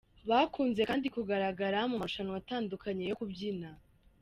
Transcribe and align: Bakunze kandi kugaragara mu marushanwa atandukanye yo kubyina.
Bakunze 0.29 0.81
kandi 0.89 1.07
kugaragara 1.15 1.79
mu 1.89 1.95
marushanwa 2.01 2.35
atandukanye 2.41 3.03
yo 3.09 3.17
kubyina. 3.19 3.69